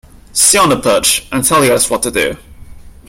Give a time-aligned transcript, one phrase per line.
[0.33, 2.35] Sit on the perch and tell the others what to do.